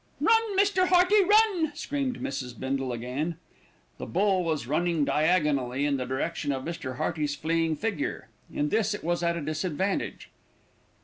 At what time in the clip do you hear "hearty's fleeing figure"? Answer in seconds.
6.97-8.29